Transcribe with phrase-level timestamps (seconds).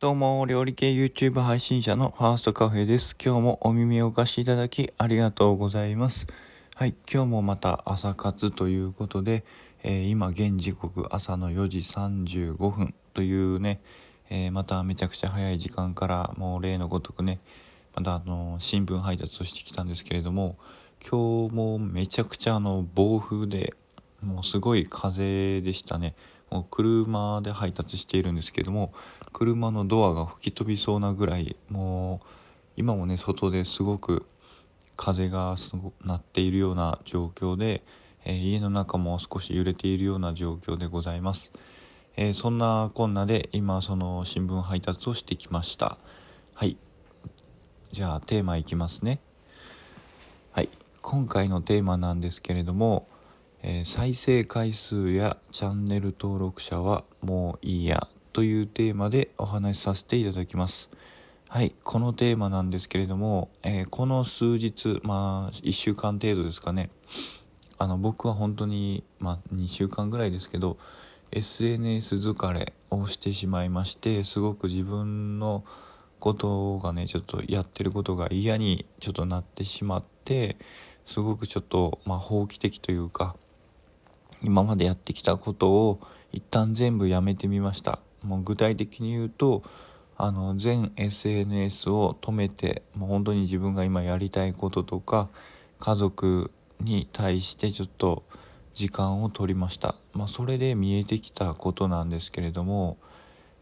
[0.00, 3.16] どうも、料理系 YouTube 配信者のファーストカフェです。
[3.20, 6.28] 今日もお耳をお貸しいただきありがとうございます。
[6.76, 9.42] はい、今日もまた朝活ということで、
[9.82, 13.80] えー、今現時刻朝の4時35分というね、
[14.30, 17.40] えー、まためちゃくちゃ早い時間からもう例のごとくね、
[17.96, 20.58] またあの新聞配達をしてきたんですけれども、
[21.02, 23.74] 今日もめちゃくちゃあの暴風で
[24.22, 26.14] もうすごい風でしたね。
[26.50, 28.92] もう車で配達しているんですけども
[29.32, 32.26] 車のドアが吹き飛びそうなぐらいもう
[32.76, 34.26] 今もね外ですごく
[34.96, 37.82] 風がすご鳴っているような状況で、
[38.24, 41.52] えー、家の中も少し揺れているような状況でございます、
[42.16, 45.98] えー、そんなこんなで今その新聞配達をしてきました。
[46.54, 46.76] はい。
[47.92, 49.20] じゃあテーマいきますね。
[50.50, 50.68] はい。
[51.00, 53.06] 今回のテーマなんですけれども
[53.62, 60.90] えー、再生回数やチャンネル登録者はもういいやというテーマでお話しさせていただきます。
[61.48, 66.90] はいこのテーマなんですけれども、えー、この数日まあ1週間程度ですかね。
[67.78, 70.76] あの僕は本当にまあ2週間ぐらいですけど
[71.32, 75.64] SNS 疲れをしてしまいましてすごく自分の
[76.20, 80.56] ことがねちょっとやってることが嫌にちょっとなってしまって
[81.06, 83.36] すごくちょっとまあ放棄的というか
[84.42, 86.00] 今までやってきたことを
[86.32, 87.98] 一旦全部やめてみました。
[88.22, 89.62] もう具体的に言うと
[90.16, 95.28] あの全 SNS を止めてもう本当に自分が今やりたいこととか
[95.78, 96.50] 家族
[96.80, 98.24] に対してちょっと
[98.74, 102.96] 時間を取りました、まあ、それで見えてきたことなんですけれども、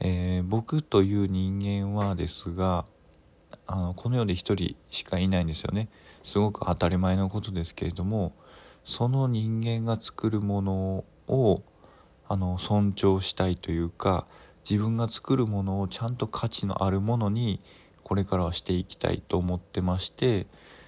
[0.00, 2.84] えー、僕という人間はですが
[3.66, 5.88] あのこの世で一人しかいないんですよね。
[6.22, 8.32] すごく当たり前のことですけれども
[8.84, 11.62] その人間が作るものを
[12.28, 14.26] あの尊重したいというか
[14.68, 17.60] 自分が作るものをちゃんと価値のあるものに
[18.02, 20.46] これからはしていきたいと思ってまして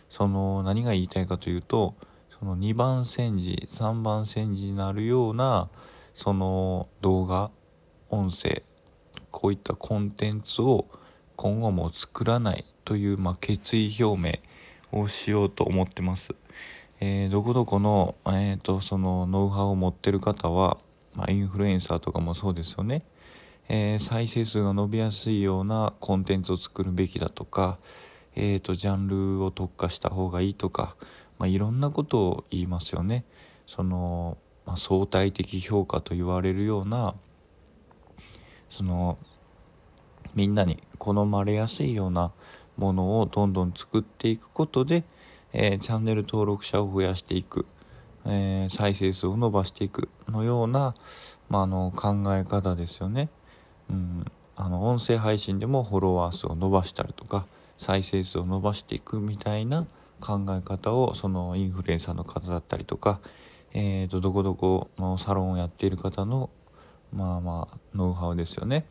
[0.09, 1.95] その何が言いたいかというと
[2.39, 5.69] その2番煎じ3番煎じになるような
[6.15, 7.51] その動画
[8.11, 8.63] 音声
[9.31, 10.87] こういったコンテンツを
[11.37, 14.41] 今後も作らないという、まあ、決意表
[14.93, 16.35] 明をしようと思ってます。
[17.05, 20.79] えー、どこどこの,、えーと、そのノウハウを持ってる方は、
[21.17, 23.03] まあ、インフルエンサーとかもそうですよね、
[23.69, 27.79] えー、再生数が伸びやすいようなコンテンツを作るべきだとか、
[28.37, 30.95] えーと、ジャンルを特化した方がいいとか、
[31.41, 33.25] まあ、いろんなことを言いますよね。
[33.67, 37.17] その、まあ、相対的評価と言われるような
[38.69, 39.19] その
[40.37, 42.31] みんなに好まれやすいような
[42.77, 45.03] ものをどんどん作っていくことで、
[45.53, 47.67] えー、チャンネル登録者を増やしていく、
[48.27, 50.95] えー、再生数を伸ばしていくのような、
[51.49, 53.29] まあ、の考え方ですよね。
[53.91, 54.25] うん、
[54.57, 57.47] あの音声配信でもフォロワー数を伸ばしたりとか
[57.79, 59.87] 再生数を伸ばしていくみたいな
[60.21, 63.21] 考え方をそのインフルエンサーの方だったりとか、
[63.75, 66.51] えーと、どこどこのサロンをやっている方の
[67.13, 68.87] まあまあノウハウですよね。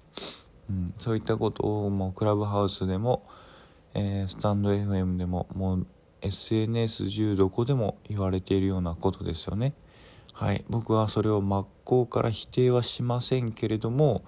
[0.70, 3.28] うん、そういったことをもうクラブハウスでも、
[3.94, 5.88] えー、スタンド FM でももう
[6.22, 9.74] SNS 中どこでも言われているようなことですよね。
[10.34, 14.24] はい、僕はそれを真っ向から否定はしませんけれども、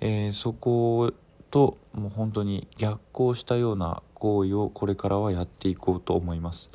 [0.00, 1.12] えー、そこ
[1.50, 6.70] ともう本当に逆行したような行為をこれからはやっていこうと思います。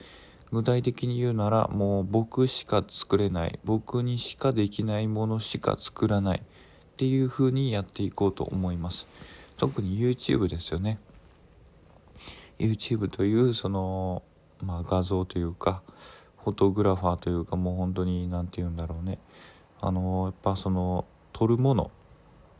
[0.53, 9.07] 具体的に言うならもう僕しか作れない僕にしかできないものしか作らないっていう風にやっていこうと思います
[9.57, 10.99] 特に YouTube ですよね
[12.59, 14.21] YouTube というその
[14.63, 15.81] まあ、画像というか
[16.43, 19.19] フォトグラファーというかもう本当に何て言うんだろうね。
[19.79, 21.91] あのやっぱその撮るもの、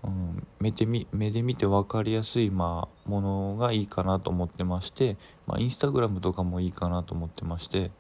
[0.04, 7.92] うん、目で見目で見て分かりやすい、まあ、ものがいいかなと思ってまして、まあ、インスタグラムとかもいいかなと思ってまして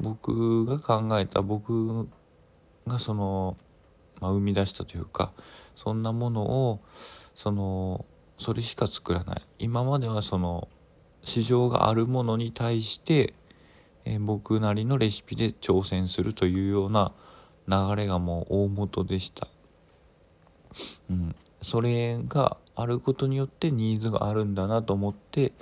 [0.00, 2.08] 僕が考えた僕
[2.86, 3.56] がその、
[4.20, 5.32] まあ、生み出したというか
[5.76, 6.80] そんなものを
[7.34, 8.04] その
[8.38, 9.42] それしか作らない。
[9.58, 10.68] 今まではその
[11.22, 13.34] 市場があるものに対して、
[14.06, 17.12] え、僕なりのレシピで挑戦するというような
[17.68, 19.48] 流れがもう大元でした。
[21.10, 25.52] うん、それがあることによってニーズがあるんだなと思って、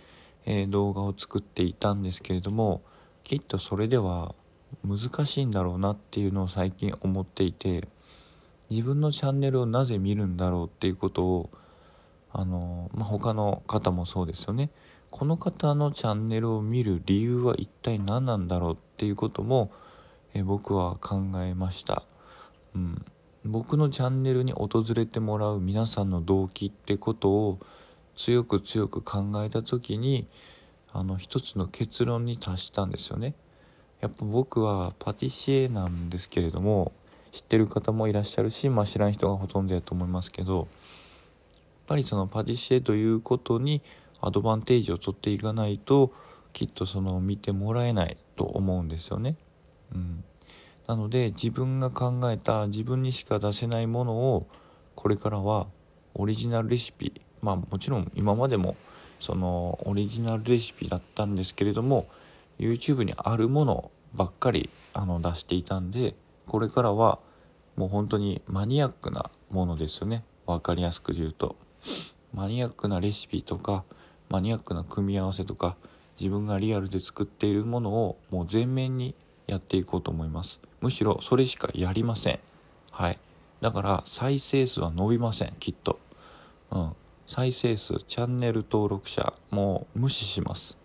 [0.44, 2.82] えー、動画を作っていたんですけれども
[3.22, 4.34] きっとそれでは
[4.84, 7.82] 難しいんだろうなっていうのを最近思っていて
[8.68, 11.50] 自分のチャンネルをなぜ見るんだろうっていうことを
[12.32, 14.70] あの、まあ、他の方もそうですよね
[15.14, 19.70] この方のチャンネルを見る理由は一体何なんだろうっていうことも、
[20.34, 22.02] え僕は考えました、
[22.74, 23.04] うん、
[23.44, 27.60] 僕のチャンネルに訪れてもらう皆さんの動機ってことを
[28.16, 30.26] 強く強く考えた時に
[30.92, 33.34] あの一つの結論に達したんですよね。
[34.00, 36.90] やっぱ僕はパティシエなんですけれども
[37.30, 40.66] 知ってる方もいらっしゃるし、まあ、知らん人がほとんどやと思いますけどやっ
[41.86, 43.80] ぱりそのパティシエということに
[44.26, 46.12] アドバンテージを取っていかないと
[46.52, 49.36] きっとその見てもらえないと思うんですよね。
[49.94, 50.24] うん、
[50.86, 54.46] なので自分が考えた自分にしか出せないものを
[54.94, 55.66] これからは
[56.14, 58.76] オリジナルレシピまあもちろん今までも
[59.20, 62.06] そのオリジナルレシピだったんですけれども
[62.58, 66.14] YouTube にあるものばっかりあの出していたんで
[66.46, 67.18] これからは
[67.76, 70.24] もう本当にマニアックなものですよね。
[70.46, 71.56] 分かりやすく言うと。
[72.32, 73.84] マニアックなレシピとか
[74.34, 75.76] マニアックな組み合わせとか
[76.18, 79.14] 自分がリアルで作っているものをもう全面に
[79.46, 80.58] やっていこうと思います。
[80.80, 82.40] むしろそれしかやりません。
[82.90, 83.18] はい。
[83.60, 86.00] だから再生数は伸びませんきっと。
[86.72, 86.92] うん。
[87.28, 90.76] 再生数チャンネル登録者もう無視します。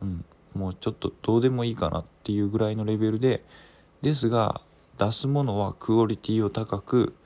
[0.00, 0.24] うん。
[0.54, 3.42] もうちょっとどうでもいいかなっていうぐらいのレベルで。
[4.02, 4.60] ですが
[4.98, 7.16] 出すものはクオリティを高く、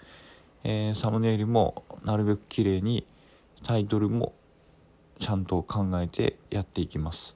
[0.64, 3.06] えー、サムネイルもなるべく綺麗に
[3.64, 4.32] タイトルも
[5.18, 7.34] ちゃんと考えてやっていきます。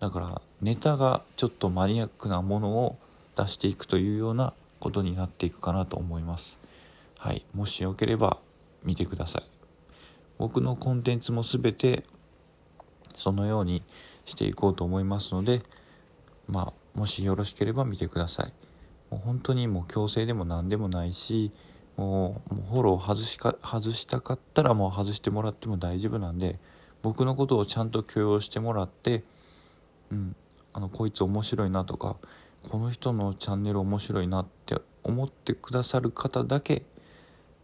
[0.00, 2.98] だからネタがちょっとマニアックなものを
[3.36, 6.58] 出していくというようなことになっていくかなと思います。
[7.18, 7.44] はい。
[7.54, 8.38] もしよければ
[8.84, 9.42] 見てください。
[10.38, 12.04] 僕のコンテンツも全て
[13.14, 13.82] そのように
[14.26, 15.62] していこうと思いますので
[16.46, 18.52] まあもしよろしければ見てください。
[19.10, 21.52] もう本当にもう強制でも何でもないし
[21.96, 26.58] もうもうフォロー外しか外したかったらもう外してもらっても大丈夫なんで
[27.02, 29.24] 僕のことをちゃんと許容してもらって、
[30.10, 30.36] うん、
[30.72, 32.16] あのこいつ面白いなとか
[32.68, 36.82] この人のチャンネル面白いなって思ってくださる方だけ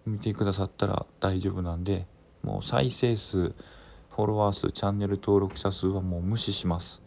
[0.06, 2.06] 見てくださったら大丈夫なんで
[2.42, 3.54] もう再生数
[4.14, 7.00] フォロワー数チャンネル登録者数はもう無視します。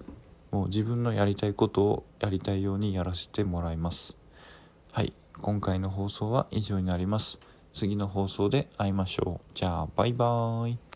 [0.49, 4.15] もう自分のやりたいことをやりたいようにやらせてもらいます。
[4.91, 7.37] はい今回の放送は以上になります。
[7.73, 9.51] 次の放送で会いましょう。
[9.53, 10.94] じゃあバイバーイ。